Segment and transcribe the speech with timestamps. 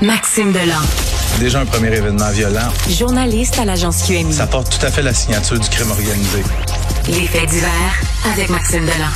[0.00, 0.80] Maxime Delan.
[1.40, 2.68] Déjà un premier événement violent.
[2.88, 4.32] Journaliste à l'agence QMI.
[4.32, 6.42] Ça porte tout à fait la signature du crime organisé.
[7.08, 8.00] Les faits divers
[8.32, 9.10] avec Maxime Delan.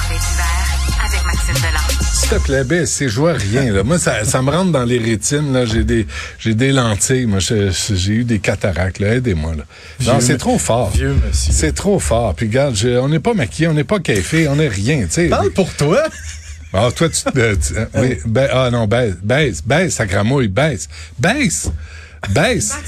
[1.06, 2.03] avec Maxime Delan.
[2.12, 3.72] S'il te plaît, ben, c'est je vois rien.
[3.72, 3.82] Là.
[3.84, 5.53] Moi, ça, ça me rentre dans les rétines.
[5.53, 5.66] Là.
[5.66, 6.06] J'ai des,
[6.38, 7.26] j'ai des lentilles.
[7.26, 8.99] Moi, je- j'ai eu des cataractes.
[8.99, 9.14] Là.
[9.14, 9.53] Aidez-moi.
[9.54, 9.64] Là.
[10.12, 10.90] Non, c'est trop fort.
[10.90, 11.53] Vieux monsieur.
[11.53, 12.35] C'est trop fort.
[12.35, 15.03] Puis regarde, je- on n'est pas maquillé, on n'est pas café, on n'est rien.
[15.04, 15.28] Tu sais.
[15.28, 16.02] Parle pour toi.
[16.73, 20.48] Ah, toi, tu, euh, tu- euh, oui, ben, ah non, baisse, baisse, baisse, ça gramouille,
[20.48, 21.71] baisse, baisse,
[22.30, 22.79] baisse,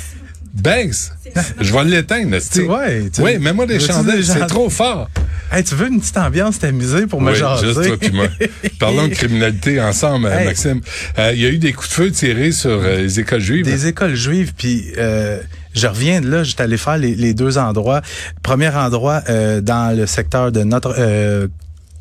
[0.55, 1.12] baisse.
[1.61, 5.11] Je vais l'éteindre, tu Ouais, tu- Oui, mets-moi des chandelles, c'est trop fort.
[5.52, 7.66] Hey, tu veux une petite ambiance t'amuser pour me Oui, jaser?
[7.66, 8.27] juste toi puis moi.
[8.80, 10.47] Parlons de criminalité ensemble, Hey.
[10.47, 10.80] Maxime.
[11.19, 13.64] Euh, Il y a eu des coups de feu tirés sur euh, les écoles juives.
[13.64, 15.39] Des écoles juives, puis euh,
[15.75, 18.01] je reviens de là, j'étais allé faire les, les deux endroits.
[18.42, 21.47] Premier endroit euh, dans le secteur de notre euh,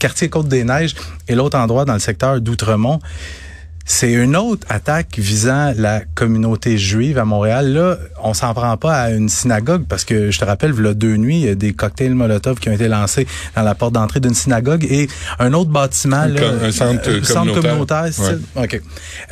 [0.04, 0.96] quartier Côte-des-Neiges
[1.30, 3.00] et l'autre endroit dans le secteur d'Outremont.
[3.86, 7.74] C'est une autre attaque visant la communauté juive à Montréal.
[7.74, 10.88] Là, on s'en prend pas à une synagogue parce que je te rappelle, il y
[10.88, 13.76] a deux nuits, il y a des cocktails Molotov qui ont été lancés dans la
[13.76, 17.62] porte d'entrée d'une synagogue et un autre bâtiment, Un là, com- un centre euh, communautaire.
[17.62, 18.40] communautaire, style.
[18.56, 18.82] OK.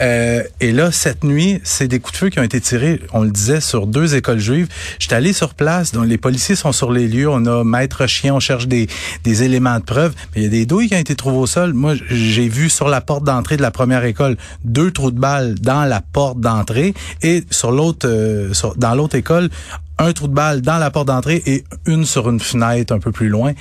[0.01, 3.23] Euh, et là, cette nuit, c'est des coups de feu qui ont été tirés, on
[3.23, 4.67] le disait, sur deux écoles juives.
[4.99, 8.35] J'étais allé sur place, donc les policiers sont sur les lieux, on a maître chien,
[8.35, 8.87] on cherche des,
[9.23, 11.47] des éléments de preuve, mais il y a des douilles qui ont été trouvées au
[11.47, 11.71] sol.
[11.73, 15.55] Moi, j'ai vu sur la porte d'entrée de la première école deux trous de balles
[15.55, 19.49] dans la porte d'entrée et sur l'autre, euh, dans l'autre école,
[19.97, 23.11] un trou de balle dans la porte d'entrée et une sur une fenêtre un peu
[23.11, 23.53] plus loin.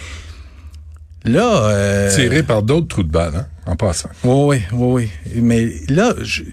[1.24, 4.08] Là, euh, Tirés par d'autres trous de balles, hein, en passant.
[4.24, 5.40] oui, oui, oui, oui.
[5.42, 6.44] Mais là, je,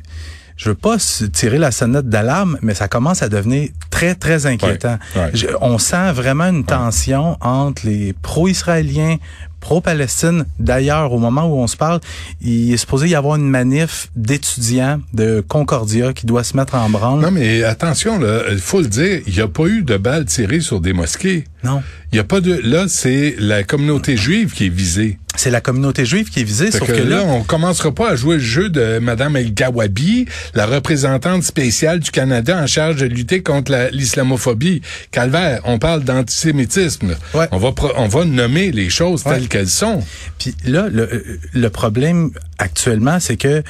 [0.58, 0.98] je veux pas
[1.32, 4.98] tirer la sonnette d'alarme, mais ça commence à devenir très, très inquiétant.
[5.16, 5.30] Ouais, ouais.
[5.34, 9.16] Je- on sent vraiment une tension entre les pro-israéliens,
[9.68, 10.46] pro-Palestine.
[10.60, 12.00] D'ailleurs, au moment où on se parle,
[12.42, 16.90] il est supposé y avoir une manif d'étudiants de Concordia qui doit se mettre en
[16.90, 17.20] branle.
[17.20, 20.24] Non, mais attention, là, il faut le dire, il n'y a pas eu de balles
[20.24, 21.44] tirées sur des mosquées.
[21.66, 21.84] Non.
[22.14, 22.54] Il y a pas de.
[22.64, 25.18] Là, c'est la communauté juive qui est visée.
[25.36, 27.92] C'est la communauté juive qui est visée, Fait sauf que, que, là, là, on commencera
[27.94, 30.26] pas à jouer le jeu de Madame El Gawabi,
[30.56, 34.82] la représentante spéciale du Canada en charge de lutter contre la- l'islamophobie.
[35.12, 37.16] Calvaire, on parle d'antisémitisme.
[37.36, 37.48] Ouais.
[37.52, 39.34] On va on va nommer les choses Ouais.
[39.34, 40.04] telles qu'elles sont.
[40.40, 43.64] Puis là, le, le problème actuellement, c'est que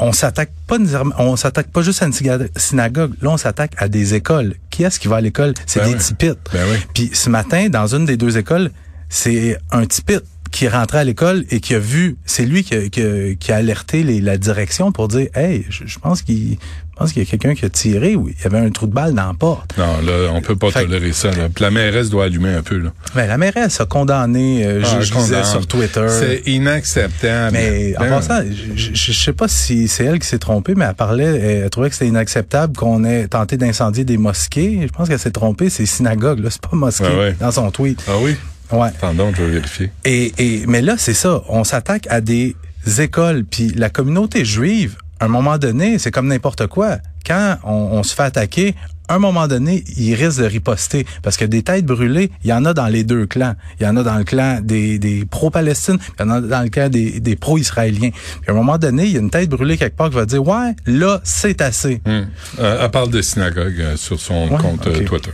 [0.00, 0.76] on s'attaque pas
[1.18, 2.12] on s'attaque pas juste à une
[2.56, 3.14] synagogue.
[3.20, 4.54] Là, on s'attaque à des écoles.
[4.70, 5.54] Qui est-ce qui va à l'école?
[5.66, 6.00] C'est Ben des oui.
[6.00, 6.38] typites.
[6.52, 6.76] Ben oui.
[6.94, 8.70] Puis ce matin, dans une des deux écoles,
[9.08, 12.74] c'est un typite qui est rentré à l'école et qui a vu, c'est lui qui
[12.74, 16.22] a, qui a- qui a alerté les- la direction pour dire, hey, je, je pense
[16.22, 16.58] qu'il,
[16.98, 18.88] je pense qu'il y a quelqu'un qui a tiré ou il y avait un trou
[18.88, 19.78] de balle dans la porte.
[19.78, 21.28] Non, là, on peut pas Fait- tolérer ça.
[21.30, 21.48] Là.
[21.54, 22.76] Puis la mairesse doit allumer un peu.
[22.78, 22.90] Là.
[23.14, 25.44] Ben, la mairesse a condamné, euh, Ah, je, condamne.
[25.44, 26.06] sur Twitter.
[26.08, 27.52] C'est inacceptable.
[27.52, 28.40] Mais en Ben, passant,
[28.74, 31.24] je, sais pas si c'est elle qui s'est trompée, mais elle parlait,
[31.62, 34.80] elle, trouvait que c'était inacceptable qu'on ait tenté d'incendier des mosquées.
[34.82, 37.36] Je pense qu'elle s'est trompée, c'est synagogue, là, c'est pas mosquée Ouais, ouais.
[37.38, 38.02] dans son tweet.
[38.08, 38.34] Ah oui?
[38.72, 38.88] Ouais.
[38.88, 39.90] Attendons, je vais vérifier.
[40.04, 42.56] Et, et mais là, c'est ça, on s'attaque à des
[42.98, 46.98] écoles, puis la communauté juive, à un moment donné, c'est comme n'importe quoi.
[47.26, 48.74] Quand on, on se fait attaquer,
[49.08, 51.06] à un moment donné, il risque de riposter.
[51.22, 53.54] Parce que des têtes brûlées, il y en a dans les deux clans.
[53.80, 56.40] Il y en a dans le clan des, des pro-Palestine, puis il y en a
[56.40, 58.10] dans le clan des, des pro-Israéliens.
[58.10, 60.26] Puis à un moment donné, il y a une tête brûlée quelque part qui va
[60.26, 62.00] dire, ouais, là, c'est assez.
[62.06, 62.26] Hum.
[62.60, 65.04] Euh, elle parle de synagogue euh, sur son Ouais, compte euh.
[65.04, 65.30] Twitter.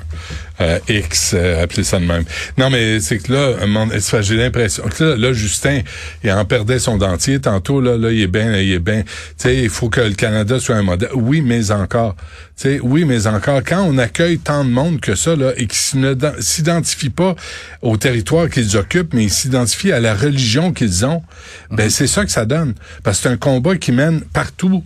[0.61, 2.25] Euh, X, euh, appelez ça de même.
[2.57, 5.81] Non, mais c'est que là, j'ai l'impression que là, là, Justin,
[6.23, 7.81] il en perdait son dentier tantôt.
[7.81, 9.03] Là, là, il est bien, il est bien.
[9.03, 11.11] Tu sais, il faut que le Canada soit un modèle.
[11.15, 12.15] Oui, mais encore.
[12.57, 13.63] Tu sais, oui, mais encore.
[13.65, 17.35] Quand on accueille tant de monde que ça, là, et qui ne s'identifie pas
[17.83, 21.23] au territoire qu'ils occupent, mais ils s'identifient à la religion qu'ils ont,
[21.71, 22.75] ben c'est ça que ça donne.
[23.03, 24.85] Parce que c'est un combat qui mène partout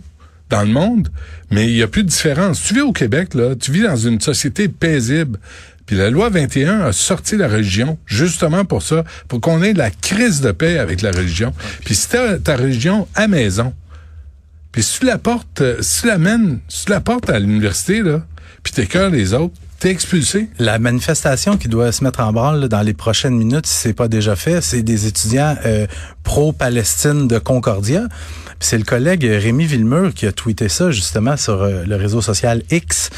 [0.49, 1.09] dans le monde,
[1.51, 2.61] mais il y a plus de différence.
[2.63, 5.39] Tu vis au Québec, là, tu vis dans une société paisible.
[5.85, 9.79] Puis la loi 21 a sorti la religion justement pour ça, pour qu'on ait de
[9.79, 11.53] la crise de paix avec la religion.
[11.83, 13.73] Puis si t'as ta religion à maison,
[14.71, 18.03] puis si tu la portes, euh, si tu l'amènes, si tu la portes à l'université,
[18.03, 18.23] là,
[18.61, 20.49] puis t'écœures les autres, t'es expulsé?
[20.59, 24.07] La manifestation qui doit se mettre en branle dans les prochaines minutes, si c'est pas
[24.07, 25.87] déjà fait, c'est des étudiants euh,
[26.23, 28.07] pro-Palestine de Concordia.
[28.59, 32.61] C'est le collègue Rémi Villemur qui a tweeté ça justement sur euh, le réseau social
[32.69, 33.09] X.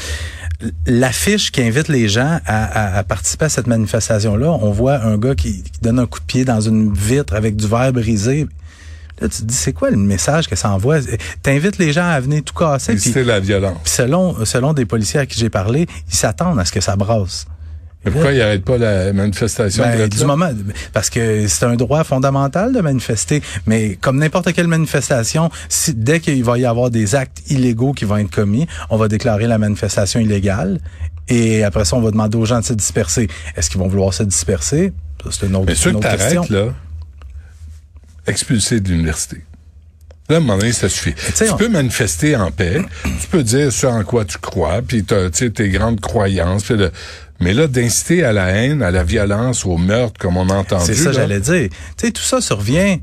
[0.86, 5.64] L'affiche qui invite les gens à, participer à cette manifestation-là, on voit un gars qui
[5.82, 8.46] donne un coup de pied dans une vitre avec du verre brisé.
[9.22, 10.98] Là, tu te dis, c'est quoi le message que ça envoie?
[11.42, 12.98] T'invites les gens à venir tout casser.
[12.98, 13.78] C'était la violence.
[13.84, 16.96] puis selon, selon des policiers à qui j'ai parlé, ils s'attendent à ce que ça
[16.96, 17.46] brasse.
[18.04, 19.84] Mais pourquoi il n'arrête pas la manifestation?
[19.84, 20.26] Ben, de du là?
[20.26, 20.50] moment,
[20.92, 26.18] parce que c'est un droit fondamental de manifester, mais comme n'importe quelle manifestation, si, dès
[26.18, 29.58] qu'il va y avoir des actes illégaux qui vont être commis, on va déclarer la
[29.58, 30.80] manifestation illégale
[31.28, 33.28] et après ça, on va demander aux gens de se disperser.
[33.56, 34.92] Est-ce qu'ils vont vouloir se disperser?
[35.30, 36.42] C'est une autre, Mais ceux une que autre question.
[36.42, 36.74] t'arrêtes, là,
[38.26, 39.38] expulsés de l'université.
[40.28, 41.14] Là, à un moment donné, ça suffit.
[41.36, 42.80] Tu on- peux manifester en paix,
[43.20, 46.62] tu peux dire ce en quoi tu crois, puis t'as, tu sais, tes grandes croyances,
[46.64, 46.92] puis le-
[47.40, 50.84] mais là, d'inciter à la haine, à la violence, au meurtre, comme on a entendu.
[50.86, 51.68] C'est ça, j'allais dire.
[51.68, 52.98] Tu sais, tout ça survient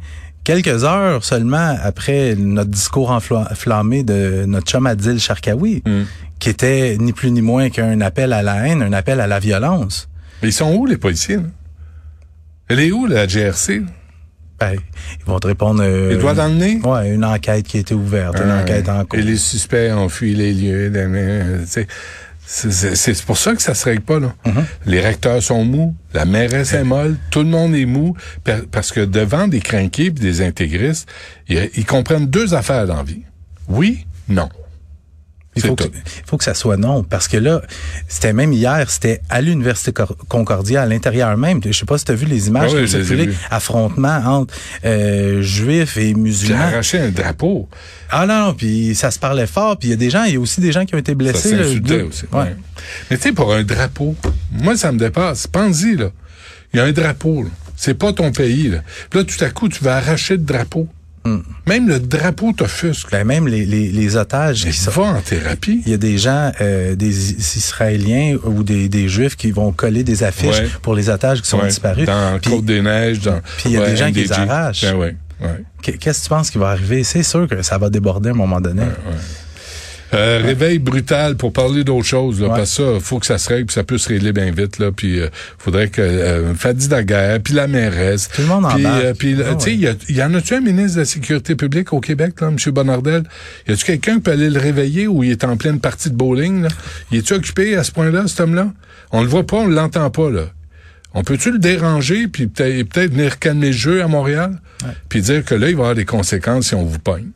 [0.46, 6.04] quelques heures seulement après notre discours enfla- enflammé de notre chum Adil Sharkawi, Mm.
[6.40, 9.40] qui était ni plus ni moins qu'un appel à la haine, un appel à la
[9.40, 10.08] violence.
[10.42, 11.36] Mais ils sont où, les policiers?
[11.36, 11.44] là?
[12.70, 13.80] Elle est où, la GRC?
[13.80, 13.86] là?
[14.60, 14.74] Ben,
[15.20, 15.82] ils vont te répondre.
[15.84, 16.80] euh, Les doigts dans le nez?
[16.84, 18.62] Ouais, une enquête qui a été ouverte, une Ouais.
[18.62, 19.18] enquête en cours.
[19.20, 20.92] Et les suspects ont fui les lieux.
[20.96, 21.64] euh.
[21.66, 24.34] C'est- pour ça que ça se règle pas, là.
[24.46, 24.64] Mm-hmm.
[24.88, 28.16] Les recteurs sont mous, la mairesse est molle, tout le monde est mou,
[28.72, 31.08] parce que devant des crinqués et des intégristes,
[31.48, 33.22] ils, ils comprennent deux affaires dans la vie.
[33.68, 34.50] Oui, non.
[35.56, 35.84] Il faut que,
[36.26, 37.62] faut ça soit non, parce que là,
[38.08, 41.60] c'était même hier, c'était à l'Université Cor- Concordia, à l'intérieur même.
[41.66, 43.04] Je sais pas si tu as vu les images Ah oui, qui ont je les
[43.04, 43.38] ai circulé, vues.
[43.50, 44.54] affrontement entre
[44.86, 46.62] euh, juifs et J'ai musulmans.
[46.62, 47.68] arraché un drapeau.
[48.12, 50.36] Ah non, non, puis ça se parlait fort, puis il y a des gens, il
[50.36, 51.56] y a aussi des gens qui ont été Ça blessés.
[51.56, 51.66] là,
[52.06, 52.26] aussi.
[52.32, 52.40] Ouais.
[52.40, 52.56] ouais.
[53.10, 54.16] Mais tu sais, pour un drapeau,
[54.52, 55.48] moi, ça me dépasse.
[55.48, 56.12] Pense-y, là.
[56.74, 57.50] Il y a un drapeau, là.
[57.76, 58.80] C'est pas ton pays, là.
[59.10, 60.88] Puis là, tout à coup, tu vas arracher le drapeau.
[61.68, 63.12] Même le drapeau t'offusque.
[63.12, 65.02] Ben, même les, les, les otages Mais qui sont...
[65.02, 65.82] en thérapie.
[65.86, 70.04] Il y a des gens, euh, des Israéliens ou des, des Juifs qui vont coller
[70.04, 70.70] des affiches Ouais.
[70.82, 72.06] pour les otages qui sont Ouais, disparus.
[72.06, 73.40] Dans Puis- Côte-des-Neiges, dans...
[73.58, 74.86] puis il y a des gens qui les arrachent.
[74.86, 75.16] Ben
[75.82, 77.04] Qu'est-ce que tu penses qui va arriver?
[77.06, 78.84] C'est sûr que ça va déborder à un moment donné.
[80.14, 82.56] Euh, Réveil brutal pour parler d'autre chose, là, Ouais.
[82.58, 84.80] parce que ça, faut que ça se règle, puis ça peut se régler bien vite,
[84.80, 85.28] là, puis euh,
[85.60, 89.04] faudrait que euh, Fadi Daguerre, puis la mairesse, Tout le monde puis, embarque.
[89.04, 89.98] euh, puis, Ah tu sais, ouais.
[90.10, 92.56] il y, en a-tu un ministre de la Sécurité publique au Québec, là, M.
[92.74, 93.24] Bonardel?
[93.68, 96.16] Y a-tu quelqu'un qui peut aller le réveiller ou il est en pleine partie de
[96.16, 96.70] bowling, là?
[97.12, 98.74] Il est-tu occupé à ce point-là, cet homme-là?
[99.12, 100.46] On le voit pas, on l'entend pas, là.
[101.14, 104.60] On peut-tu le déranger, puis peut-être peut venir calmer le jeu à Montréal,
[105.08, 107.28] puis dire que là, il va y avoir des conséquences si on vous pogne?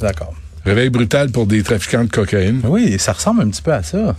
[0.00, 0.34] D'accord.
[0.64, 2.60] Réveil brutal pour des trafiquants de cocaïne.
[2.64, 4.14] Oui, ça ressemble un petit peu à ça.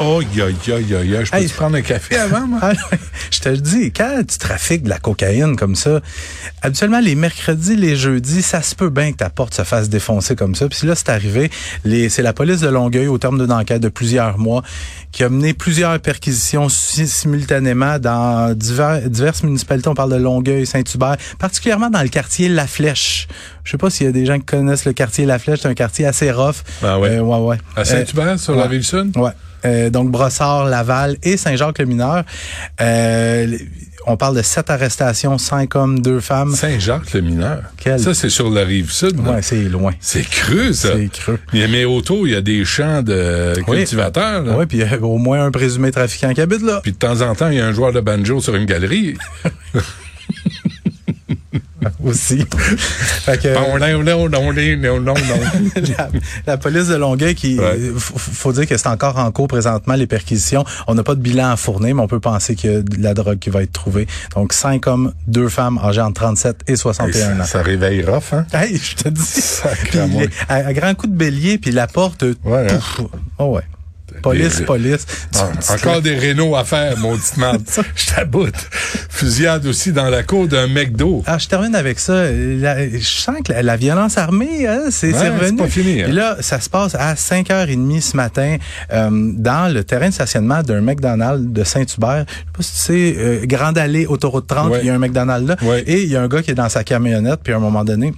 [0.00, 1.22] Oh, ya, ya, ya, ya.
[1.24, 1.46] Je peux Hey.
[1.48, 2.58] te prendre un café avant, moi?
[2.62, 2.72] Ah,
[3.30, 6.00] je te le dis, quand tu trafiques de la cocaïne comme ça,
[6.62, 10.34] habituellement les mercredis, les jeudis, ça se peut bien que ta porte se fasse défoncer
[10.34, 10.68] comme ça.
[10.68, 11.48] Puis là, c'est arrivé.
[11.84, 14.62] Les, c'est la police de Longueuil, au terme d'une enquête de plusieurs mois,
[15.12, 19.88] qui a mené plusieurs perquisitions si- simultanément dans divers, diverses municipalités.
[19.88, 23.28] On parle de Longueuil, Saint-Hubert, particulièrement dans le quartier La Flèche.
[23.62, 25.60] Je sais pas s'il y a des gens qui connaissent le quartier La Flèche.
[25.62, 26.56] C'est un quartier assez rough.
[26.82, 27.10] Ah ouais.
[27.10, 27.56] Euh, ouais, ouais.
[27.76, 28.68] À Saint-Hubert, sur la ouais.
[28.70, 29.16] rive sud?
[29.16, 29.30] Ouais.
[29.64, 32.24] Euh, donc Brossard, Laval et Saint-Jacques-le-Mineur.
[32.80, 33.56] Euh,
[34.06, 36.54] on parle de sept arrestations, cinq hommes, deux femmes.
[36.54, 37.62] Saint-Jacques, le mineur.
[37.78, 39.18] Quel- Ça, c'est sur la rive sud.
[39.26, 39.92] Ouais, c'est loin.
[40.00, 40.90] C'est creux, ça.
[40.94, 41.38] C'est creux.
[41.54, 43.78] Mais autour, il y a des champs de Oui.
[43.78, 44.44] cultivateurs.
[44.58, 46.80] Oui, puis il y a au moins un présumé trafiquant qui habite là.
[46.82, 49.16] Puis de temps en temps, il y a un joueur de banjo sur une galerie.
[52.04, 52.44] aussi.
[53.24, 55.34] fait que, non, non, non,
[55.98, 56.08] la,
[56.46, 57.78] la police de Longueuil qui Ouais.
[57.96, 60.64] faut, dire que c'est encore en cours présentement les perquisitions.
[60.86, 63.02] On n'a pas de bilan à fournir, mais on peut penser qu'il y a de
[63.02, 64.06] la drogue qui va être trouvée.
[64.34, 67.44] Donc cinq hommes, deux femmes âgées entre 37 et 61 ça, ans.
[67.46, 68.46] ça réveille rough, hein?
[68.52, 69.44] Hey, je te dis.
[69.90, 69.98] Puis,
[70.48, 72.24] à, à grand coup de bélier, puis la porte.
[72.44, 72.78] Ouais, hein?
[73.38, 73.62] Oh ouais.
[74.24, 75.06] Police, Des- police.
[75.36, 77.62] Ah, encore des rénaux à faire, maudite merde.
[77.94, 78.54] Je t'aboute.
[79.10, 81.22] Fusillade aussi dans la cour d'un McDo.
[81.26, 82.30] Ah, je termine avec ça.
[82.32, 85.46] La- je sens que la, la violence armée, hein, c'est Ouais, revenu.
[85.50, 86.06] c'est pas fini, hein.
[86.08, 88.56] Et là, ça se passe à 5h30 ce matin
[88.92, 92.24] euh, dans le terrain de stationnement d'un McDonald's de Saint-Hubert.
[92.26, 94.78] Je sais pas si tu sais, euh, Grande Allée, autoroute 30, Ouais.
[94.82, 95.56] il y a un McDonald's là.
[95.62, 95.82] Ouais.
[95.86, 97.84] Et il y a un gars qui est dans sa camionnette, puis à un moment
[97.84, 98.14] donné,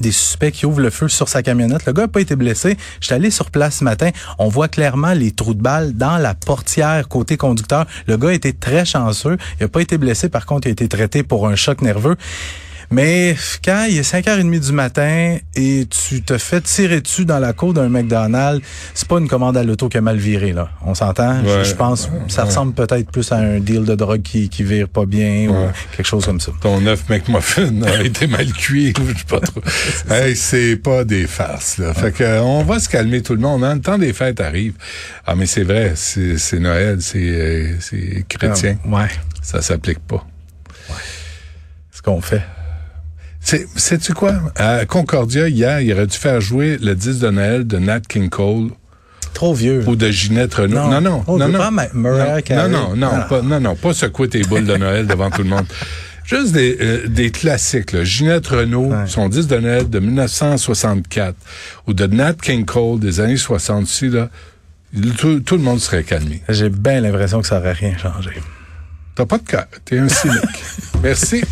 [0.00, 1.86] des suspects qui ouvrent le feu sur sa camionnette.
[1.86, 2.76] Le gars n'a pas été blessé.
[3.00, 4.10] J'étais allé sur place ce matin.
[4.38, 7.86] On voit clairement les trous de balles dans la portière côté conducteur.
[8.06, 9.36] Le gars été très chanceux.
[9.58, 10.28] Il n'a pas été blessé.
[10.28, 12.16] Par contre, il a été traité pour un choc nerveux.
[12.94, 13.34] Mais
[13.64, 17.74] quand il est 5h30 du matin et tu te fais tirer dessus dans la cour
[17.74, 20.70] d'un McDonald's, c'est pas une commande à l'auto qui a mal viré, là.
[20.84, 21.42] On s'entend?
[21.44, 24.62] Je- Ouais, je pense ça ressemble peut-être plus à un deal de drogue qui, qui
[24.62, 25.70] vire pas bien ou Ouais.
[25.96, 26.52] quelque chose comme ça.
[26.60, 29.60] Ton œuf McMuffin a été mal cuit, je sais pas trop.
[30.10, 31.92] hey, c'est pas des farces, là.
[31.94, 33.64] Fait que, euh, on va se calmer tout le monde.
[33.64, 33.74] Hein?
[33.74, 34.74] Le temps des fêtes arrive.
[35.26, 38.76] Ah, mais c'est vrai, c'est Noël, c'est euh, c'est chrétien.
[38.86, 39.08] Ouais.
[39.42, 40.24] Ça s'applique pas.
[42.02, 42.42] qu'on fait.
[43.44, 44.34] C'est, sais-tu quoi?
[44.56, 48.30] À Concordia, hier, il aurait dû faire jouer le 10 de Noël de Nat King
[48.30, 48.70] Cole
[49.34, 49.84] Trop vieux.
[49.86, 50.76] ou de Ginette Renault.
[50.88, 50.88] Non.
[50.90, 51.58] Non, non, On non, non.
[51.58, 52.68] pas Mariah non, Carey.
[52.70, 53.26] non, non, non, Ah.
[53.28, 55.66] pas, non, non, pas secouer tes boules de Noël devant tout le monde.
[56.24, 58.02] Juste des, euh, des classiques, là.
[58.02, 59.06] Ginette Renault, Ouais.
[59.06, 61.36] son 10 de Noël de 1964,
[61.86, 64.30] ou de Nat King Cole des années 66, là.
[65.18, 66.42] Tout, tout le monde serait calmé.
[66.48, 68.30] J'ai bien l'impression que ça aurait rien changé.
[69.16, 69.66] T'as pas de cœur.
[69.84, 70.38] T'es un cynique.
[71.02, 71.42] Merci.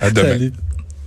[0.00, 0.28] À demain.
[0.30, 0.52] Salut.